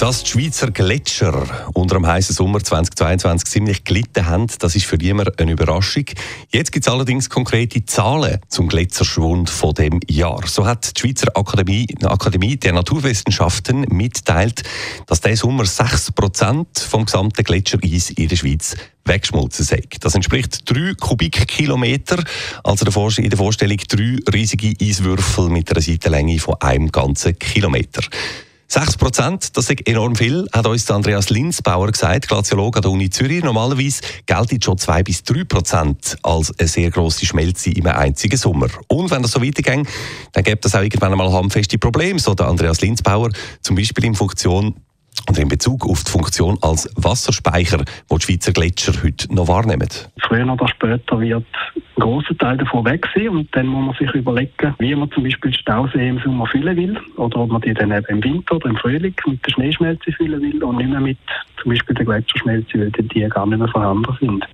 [0.00, 4.96] dass die Schweizer Gletscher unter dem heißen Sommer 2022 ziemlich gelitten haben, das ist für
[4.96, 6.06] niemand eine Überraschung.
[6.48, 10.46] Jetzt gibt es allerdings konkrete Zahlen zum Gletscherschwund von dem Jahr.
[10.46, 14.62] So hat die Schweizer Akademie, Akademie der Naturwissenschaften mitteilt,
[15.06, 19.82] dass der Sommer 6% vom gesamten Gletschereis in der Schweiz weggeschmolzen sei.
[20.00, 22.24] Das entspricht 3 Kubikkilometer,
[22.64, 22.86] also
[23.18, 28.00] in der Vorstellung drei riesige Eiswürfel mit einer Seitenlänge von einem ganzen Kilometer.
[28.72, 33.10] 6 Prozent, das ist enorm viel, hat uns Andreas Linsbauer gesagt, Glaziologe an der Uni
[33.10, 33.42] Zürich.
[33.42, 38.68] Normalerweise gelten schon 2 bis 3 Prozent als eine sehr grosse Schmelze einem einzigen Sommer.
[38.86, 39.88] Und wenn das so weitergeht,
[40.32, 44.14] dann gibt es auch irgendwann einmal handfeste Probleme, so der Andreas Linsbauer, zum Beispiel in
[44.14, 44.76] Funktion
[45.28, 49.88] und in Bezug auf die Funktion als Wasserspeicher, die die Schweizer Gletscher heute noch wahrnehmen.
[50.28, 51.46] Früher oder später wird
[52.02, 55.52] ein Teil davon weg sein und dann muss man sich überlegen, wie man zum Beispiel
[55.52, 58.76] Stausee im Sommer füllen will oder ob man die dann eben im Winter oder im
[58.76, 61.18] Frühling mit der Schneeschmelze füllen will und nicht mehr mit
[61.60, 64.46] zum Beispiel der Gletscherschmelze, weil die gar nicht mehr vorhanden sind.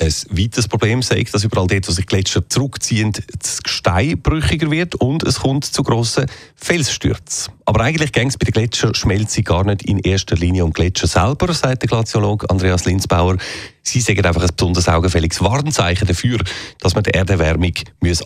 [0.00, 4.96] Ein weiteres Problem sei, dass überall dort, wo sich Gletscher zurückziehen, das Gestein brüchiger wird
[4.96, 7.54] und es kommt zu grossen Felsstürzen.
[7.64, 11.52] Aber eigentlich ging es bei der Gletscherschmelze gar nicht in erster Linie um Gletscher selber,
[11.54, 13.36] sagt der Glaziologe Andreas Linsbauer.
[13.82, 16.38] Sie sagen einfach ein besonders augenfälliges Warnzeichen dafür,
[16.80, 17.74] dass man die Erderwärmung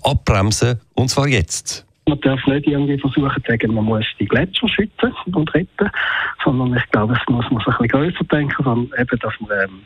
[0.03, 1.85] abbremsen muss, und zwar jetzt.
[2.09, 5.91] Man darf nicht irgendwie versuchen zu sagen, man muss die Gletscher schützen und retten,
[6.43, 9.51] sondern ich glaube, es muss man sich ein bisschen grösser denken, sondern eben, dass man
[9.65, 9.81] ähm,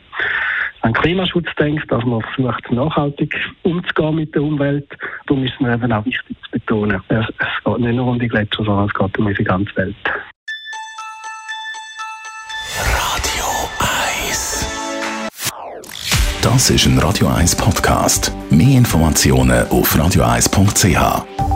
[0.83, 4.87] an Klimaschutz denkt, dass man versucht, nachhaltig umzugehen mit der Umwelt.
[5.25, 8.19] Darum ist es mir eben auch wichtig zu betonen, es, es geht nicht nur um
[8.19, 9.95] die Gletscher, sondern es geht um unsere ganze Welt.
[12.75, 13.45] Radio
[14.27, 14.67] 1
[16.41, 18.33] Das ist ein Radio 1 Podcast.
[18.51, 21.52] Mehr Informationen auf radio1.ch.